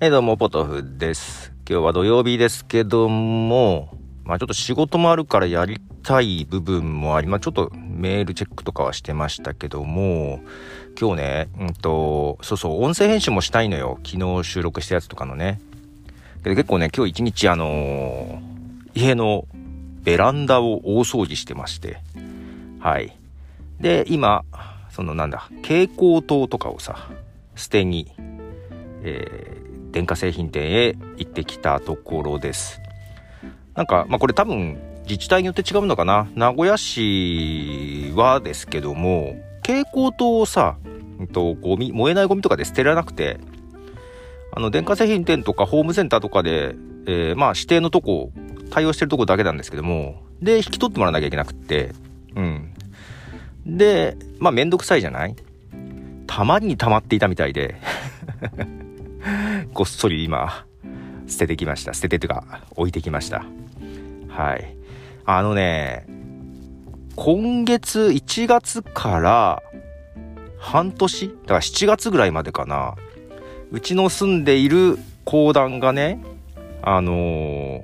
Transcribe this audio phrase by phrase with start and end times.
[0.00, 1.52] えどうも、ポトフです。
[1.68, 10.38] 今日は土曜日ですけども、まあちょっと仕事もあるからやりたい部分もあり、まあちょっとメールチェックとかはしてましたけども、
[10.96, 13.98] 今日ね、うんと、そうそう、音声編集もしたいのよ。
[14.06, 15.60] 昨日収録したやつとかのね。
[16.44, 19.48] けど結構ね、今日一日あのー、家の
[20.04, 21.98] ベランダを大掃除してまして、
[22.78, 23.18] はい。
[23.80, 24.44] で、今、
[24.90, 27.08] そのなんだ、蛍光灯とかをさ、
[27.56, 28.12] 捨てに、
[29.02, 29.57] えー
[29.98, 32.80] 電化製品店へ行ってきたところです。
[33.74, 36.28] なんか、まあ、これ多分自治体によって違うのかな。
[36.36, 39.34] 名古屋市はですけども、
[39.66, 40.76] 蛍光灯をさ、
[41.18, 43.40] うんと、ゴミ、燃えないゴミとかで捨てられなくて、
[44.52, 46.76] あの、電化製品店とかホームセンターとかで、
[47.08, 48.30] えー、まあ、指定のとこ、
[48.70, 51.90] 対応してるとこだけなんですけども、で、引き取ってもらわなきゃいけなくって、
[52.36, 52.72] うん。
[53.66, 55.34] で、まあ、めんどくさいじゃない？
[56.28, 57.74] たまに溜まっていたみたいで
[59.78, 60.66] ごっそり今、
[61.28, 61.94] 捨ててきました。
[61.94, 63.44] 捨ててというか、置いてきました。
[64.28, 64.74] はい。
[65.24, 66.04] あのね、
[67.14, 69.62] 今月1月から
[70.58, 72.96] 半年だから7月ぐらいまでかな。
[73.70, 76.24] うちの住んでいる公団がね、
[76.82, 77.82] あのー、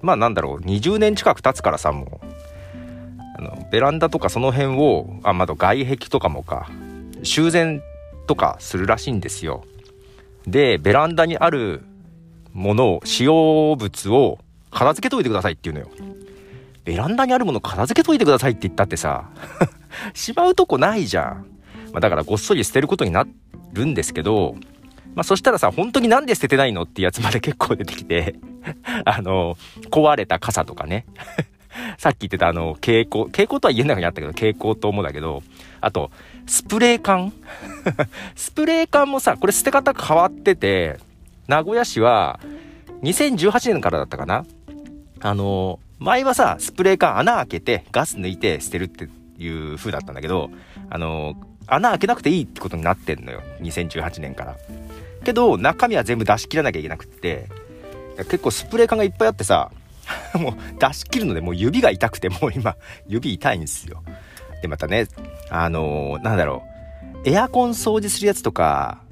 [0.00, 2.26] まあなんだろう、20年近く経つからさ、もう。
[3.36, 6.70] あの、ベランダとかその辺を、あ、まだ外壁とかもか、
[7.24, 7.82] 修繕
[8.26, 9.64] とかするらしいんですよ。
[10.46, 11.82] で、ベランダにある
[12.52, 14.38] ものを、使用物を
[14.70, 16.14] 片付けといてくださいって言うのよ。
[16.84, 19.28] ベランダにあるもの片付けといてくださいって言ったってさ、
[20.14, 21.46] しまうとこないじゃん。
[21.92, 23.26] まあ、だからごっそり捨てることにな
[23.72, 24.54] るんですけど、
[25.14, 28.36] まあそしたらさ、本当になんで捨ててないのってやつまで結構出てきて、
[29.04, 29.56] あの、
[29.90, 31.06] 壊れた傘とかね。
[31.98, 35.42] さっき言ってたあの、蛍光、蛍光とは言えないにあったけど、蛍光灯もだけど、
[35.80, 36.10] あと、
[36.46, 37.32] スプレー缶？
[38.34, 40.98] スプレー缶もさ、これ捨て方変わってて、
[41.48, 42.40] 名古屋市は、
[43.02, 44.44] 2018年からだったかな？
[45.20, 49.08] あの、前はさ、スプレー缶穴開けて、ガス抜いて捨てるって
[49.38, 50.50] いう風だったんだけど、
[50.90, 51.34] あの、
[51.66, 53.42] 穴開けなくていいってことになってんのよ。
[53.60, 54.56] 2018年から。
[55.24, 57.48] けど、中身は全部出し切らなきゃいけなくって、
[58.16, 59.70] 結構スプレー缶がいっぱいあってさ、
[60.38, 62.76] もう出し切るのでもう指が痛くてもう今
[63.08, 64.02] 指痛いんですよ。
[64.62, 65.06] で、またね、
[65.50, 66.62] あのー、なんだろ
[67.24, 69.02] う、エアコン掃除するやつとか、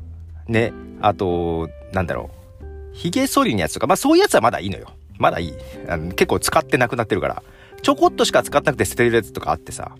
[0.48, 4.88] ね、あと、なんだろう、髭剃りのやつとか、まあそういうやつはまだいいのよ。
[5.18, 5.54] まだいい。
[5.88, 7.42] あの結構使ってなくなってるから。
[7.82, 9.94] ちょこっとしか使ってなくて捨てるやつとかあってさ。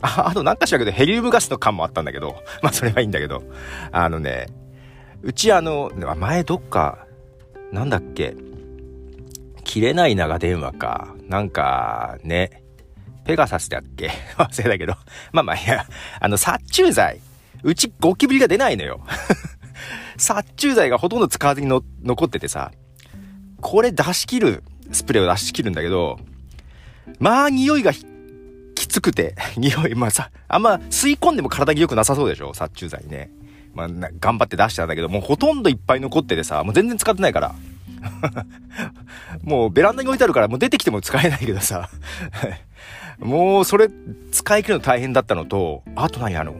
[0.00, 3.42] ああとなんかしらけどヘリウムガスの缶もあったんだけど、 まあそれはいいんだけど、
[3.92, 4.46] あのね、
[5.22, 7.06] うちあの、前どっか、
[7.72, 8.34] なんだっけ、
[9.64, 11.14] 切れない長電話か。
[11.28, 12.62] なんか、ね。
[13.28, 14.10] ペガサスだっけ？
[14.38, 14.96] 忘れたけど。
[15.32, 15.84] まあまあいや、
[16.18, 17.20] あの、殺虫剤。
[17.62, 19.00] うちゴキブリが出ないのよ。
[20.16, 22.72] 殺虫剤がほとんど使わずにの残っててさ。
[23.60, 24.62] これ出し切る、
[24.92, 26.18] スプレーを出し切るんだけど、
[27.18, 28.06] まあ匂いがき
[28.86, 32.54] つくて、 匂い、まあさ、あんま吸い込んでも体に良くなさそうでしょ？
[32.54, 33.30] 殺虫剤ね。
[33.74, 33.88] まあ、
[34.20, 37.54] 頑張って出したんだけど、もうほとんどいっぱい残っててさ、もう全然使ってないから。
[39.42, 41.90] もうベランダに置いてあるからもう出てきても使えないけどさ
[43.18, 43.88] もうそれ
[44.30, 46.54] 使い切るの大変だったのと、あと何あの、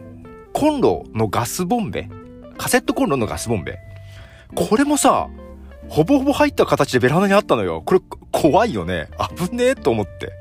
[0.53, 2.09] コンロのガスボンベ
[2.57, 3.79] カセットコンロのガスボンベ
[4.55, 5.29] これもさ、
[5.87, 7.81] ほぼほぼ入った形でベランダにあったのよ。
[7.85, 9.09] これ怖いよね。
[9.37, 10.33] 危ねえと思って。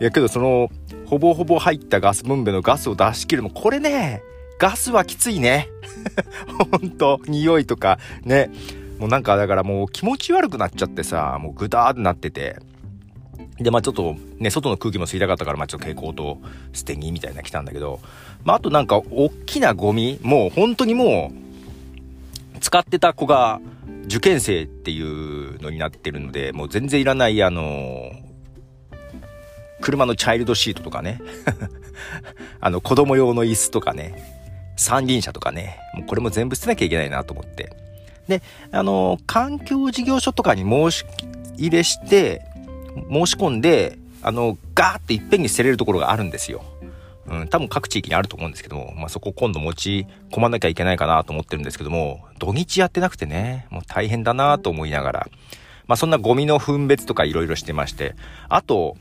[0.00, 0.68] いやけどその、
[1.06, 4.22] ほぼほぼ入ったガスボンベのガスを出し切るも、これね、
[4.58, 5.68] ガスはきついね。
[6.70, 8.50] ほんと、匂いとか、ね。
[8.98, 12.56] もうなんかだからもう気持ち悪くなっちゃってさ、もうぐだーってなってて。
[13.58, 16.40] で、まあちょっとね、外の空気も吸いたかったから、まあちょっと蛍光灯
[16.72, 18.00] 捨てにみたいな来たんだけど、
[18.44, 21.32] まああとなんか大きなゴミ、もう本当にも
[22.54, 23.60] う、使ってた子が
[24.06, 28.12] 受験生っていうのになってるので、もう全然いらないあの
[29.80, 31.20] 車のチャイルドシートとかね。
[32.60, 34.14] あの子供用の椅子とかね、
[34.76, 37.72] 三輪車とかね、もうこれも全部捨てなきゃいけないなと思って。
[38.28, 38.42] で、
[38.72, 41.04] あの、環境事業所とかに申し
[41.56, 42.42] 入れして、
[43.10, 46.64] 申し込んで、あの、ガーっていっぺんに捨てれるところがあるんですよ。
[47.28, 55.28] うん、多分各地域にあると思うんですけども、まあ、そこ今度持ち込まなきゃいけないかなと思ってるんですけども、土日やってなくてね、もう大変だなと思いながら、
[55.86, 58.14] まあ、そんなゴミの分別とか色々してまして、
[58.48, 58.96] あと、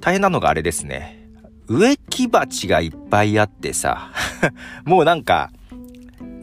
[0.00, 1.22] 大変なのがあれですね。
[1.68, 4.10] 植木鉢がいっぱいあってさ、
[4.84, 5.50] もうなんか、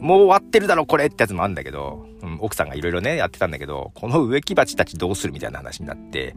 [0.00, 6.34] もう終わってるだろ、これってやつもあるんだけど、うん、奥さんがいろいろね、やってたんだけど、この植木鉢たちどうするみたいな話になって、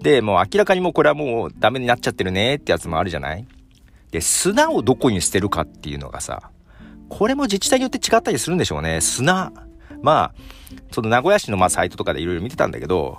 [0.00, 3.46] で、もう明らかにもうこれはもうダメになっちゃってるねってやつもあるじゃない？
[4.10, 6.50] で、砂をどこに捨てるかっていうのがさ、
[7.08, 9.00] これも自治体によって違ったりするんでしょうね。
[9.00, 9.52] 砂。
[10.02, 10.34] まあ、
[10.92, 13.18] その名古屋市のまサイトとかでいろいろ見てたんだけど、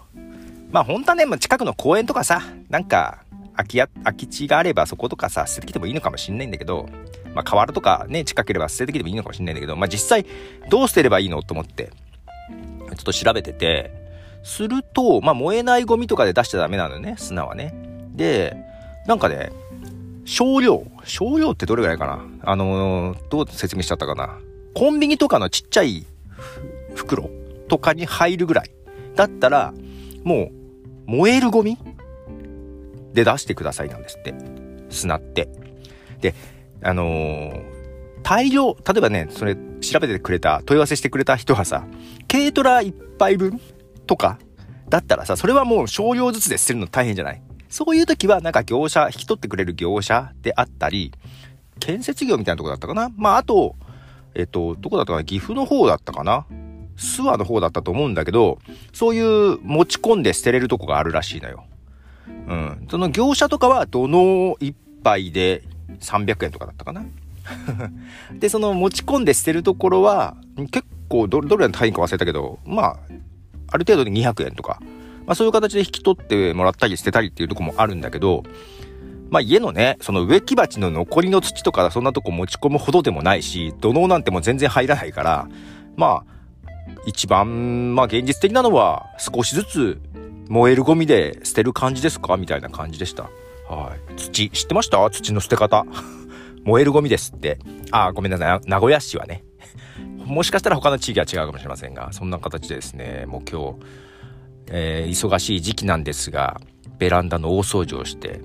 [0.71, 3.23] まあ本当はね、近くの公園とかさ、なんか、
[3.56, 6.89] 空き家、空き地があればそことかさ、捨ててきてもいいのかもしんないんだけど、
[7.33, 10.25] まあ河原とかね、近ければ捨ててきてもいいのかもしんないんだけど、まあ実際
[10.69, 13.92] どう捨てればいいのと思って、ちょっと調べてて、
[14.44, 17.74] すると、まあ燃えないゴミとかで出しちゃダメなのよね、砂はね。
[18.15, 18.57] で、
[19.07, 19.51] なんかね、
[20.25, 22.25] 少量、少量ってどれぐらいかな？
[22.44, 24.38] あのー、どう説明しちゃったかな？
[24.74, 26.06] コンビニとかのちっちゃい
[26.95, 27.30] 袋
[27.68, 28.71] とかに入るぐらい
[29.15, 29.74] だったら、
[30.24, 30.51] もう
[31.07, 31.77] 燃えるゴミ
[33.13, 34.33] で出してくださいなんですって。
[34.89, 35.49] 砂って。
[36.19, 36.35] で、
[36.83, 37.61] あのー、
[38.23, 41.85] 大量、例えばね、それ調べてくれた、問い合わせしてくれた人はさ、
[42.27, 43.59] 軽トラ1杯分
[44.05, 44.37] とか
[44.89, 47.41] だったらさ、それはもう少量ずつで捨てるの大変じゃない？
[47.69, 51.13] そういう時はなんか業者、引き取ってくれる業者であったり、
[51.79, 53.09] 建設業みたいなとこだったかな？
[53.15, 53.75] まあ、あと、
[54.35, 55.23] えっと、どこだったかな？
[55.23, 56.45] 岐阜の方だったかな？
[56.97, 58.59] 諏訪の方だったと思うんだけど、
[58.93, 61.65] そういう持ち込んで捨てれるとこがあるらしいのよ。
[62.48, 62.88] うん。
[62.89, 65.63] その業者とかは土の一杯で
[66.00, 67.06] 300円とかだったかな？
[68.39, 70.36] で、その持ち込んで捨てるところは、
[70.72, 72.98] 結構ど、どれの単位か忘れたけど、まあ、
[73.72, 74.81] ある程度で200円とか、
[75.25, 78.44] まあそういう形で引き取ってもらったり捨てたりっていうとこもあるんだけど、
[79.30, 85.48] まあ家のね、その植木鉢の残りの土とかそんなとこ持ち込むほどでもないし、土のなんてもう全然入らないから、
[85.95, 86.24] まあ、
[87.06, 90.01] 一番、まあ現実的なのは少しずつ
[90.49, 92.38] 燃えるゴミで捨てる感じですか？
[92.38, 93.29] みたいな感じでした。
[93.69, 94.15] はい。
[94.17, 95.09] 土、知ってました？
[95.09, 95.85] 土の捨て方。
[96.63, 97.57] 燃えるゴミですって。
[97.91, 98.69] あ、ごめんなさい。
[98.69, 99.43] 名古屋市はね。
[100.25, 103.75] もしかしたら他の地域は違うかもしれませんが、そんな形でですね、もう今日、
[104.67, 106.61] えー、忙しい時期なんですが、
[106.99, 108.41] ベランダの大掃除をして、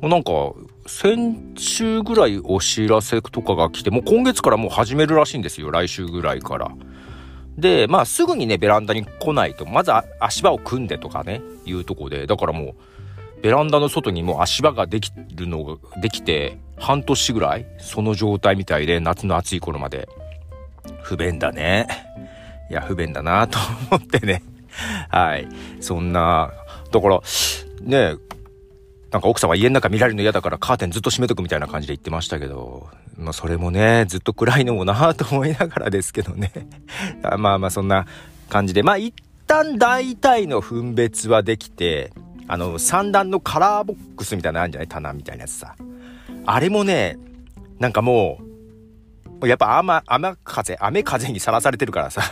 [0.00, 0.32] もうなんか、
[0.86, 5.70] 先週ぐらいお知らせとかが来て、もう今月からもう始めるらしいんですよ。
[5.70, 6.72] 来週ぐらいから。
[7.58, 12.74] で、まあすぐにね、ベランダに来ないと、まず足場を組んでとかね、いうとこで、だからも
[13.38, 20.08] う、ベランダの外にもう足場ができるのが、できて、半年ぐらい、その状態みたいで、夏の暑い頃まで。
[21.02, 21.86] 不便だね。
[22.70, 23.58] いや、不便だなと
[23.90, 24.42] 思ってね。
[25.10, 25.46] はい。
[25.80, 26.52] そんな、
[26.90, 27.20] だから、
[27.82, 28.14] ね、
[29.12, 32.88] なんか奥さんは家の中見られるの嫌だからカーテンずっと閉めとくみたいな感じで言ってましたけど、
[33.18, 36.50] まあそれもね、ずっと暗いのもなと思いながらですけどね。
[37.38, 38.06] まあまあそんな
[38.48, 39.14] 感じで、まあ一
[39.46, 42.10] 旦大体の分別はできて、
[42.48, 44.88] あの三段のカラーボックスみたいなのあるんじゃない？
[44.88, 45.76] 棚みたいなやつさ。
[46.46, 47.18] あれもね、
[47.78, 48.38] なんかも
[49.42, 52.22] う、やっぱ雨、雨風、雨風にさらされてるからさ、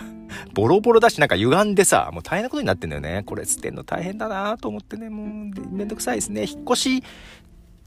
[0.55, 3.23] ボロボロだし、なんか歪んでさ、もう大変なことになってんだよね。
[3.27, 5.27] これ捨てんの大変だなと思ってね、もう
[5.71, 6.43] めんどくさいですね。
[6.43, 7.05] 引っ越し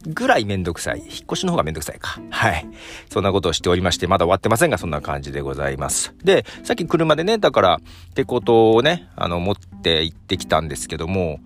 [0.06, 1.00] ぐらいめんどくさい。
[1.00, 2.20] 引っ越しの方がめんどくさいか。
[2.30, 2.68] はい。
[3.10, 6.14] そんなことをしておりまして、まだ終わってませんが、そんな感じでございます。
[6.24, 11.40] で、さっき車でね、だから、ってことをね、あの、持って行ってきたんですけども、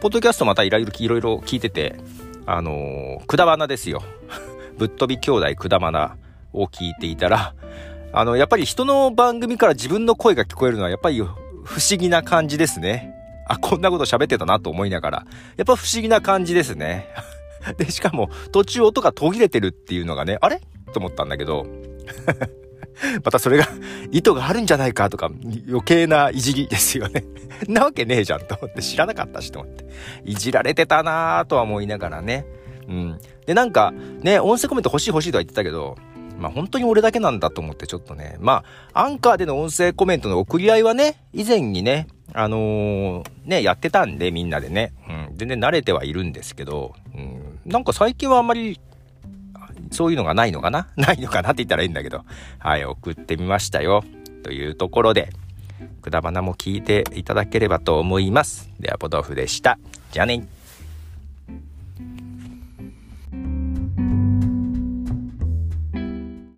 [0.00, 0.90] ポッドキャストまたいろいろ
[1.36, 1.96] 聞いてて、
[2.44, 4.02] あのー、くだばなですよ。
[4.76, 6.16] ぶっ飛び兄弟くだばな
[6.52, 7.54] を聞いていたら、
[8.12, 13.14] あの、やっぱり人の番組から自分の声が聞こえるのはやっぱり不思議な感じですね。
[13.48, 15.26] あ、こんなこと喋ってたなと思いながら。
[15.56, 17.08] やっぱ不思議な感じですね。
[17.78, 20.60] で、しかも途中音が途切れてるっていうのがね、あれ？
[20.92, 21.66] と思ったんだけど。
[23.24, 23.66] またそれが
[24.10, 25.30] 意図があるんじゃないかとか
[25.66, 27.24] 余計ないじりですよね。
[27.66, 29.86] なわけねえじゃんと思って知らなかったしと思って。
[30.24, 32.44] いじられてたなぁとは思いながらね。
[32.88, 33.20] うん。
[33.46, 35.96] で、なんかね、音声コメント欲しい欲しいとは言ってたけど、
[36.42, 48.80] まあ本当に俺だけなんだと思ってちょっとね、まあアンカーでの音声コメントの送り合いはね、以前にね、あのー、ね、やってたんでみんなでね、うん、全然慣れてはいるんですけど、うん、なんか最近はあんまり
[49.92, 50.88] そういうのがないのかな？
[50.96, 52.24] ないのかなって言ったらいいんだけど、
[52.58, 54.02] はい、送ってみましたよ。
[54.42, 55.30] というところで、
[56.00, 58.70] くだばなも聞いていただければと思います。
[58.80, 59.78] では、ポトフでした。
[60.10, 60.44] じゃあね。